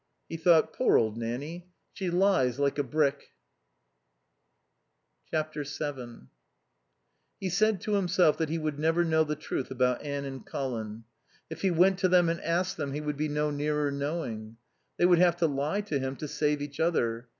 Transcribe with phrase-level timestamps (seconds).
[0.27, 1.69] He thought: Poor old Nanny.
[1.93, 3.35] She lies like a brick.
[5.31, 6.27] vii
[7.39, 11.03] He said to himself that he would never know the truth about Anne and Colin.
[11.51, 14.57] If he went to them and asked them he would be no nearer knowing.
[14.97, 17.27] They would have to lie to him to save each other.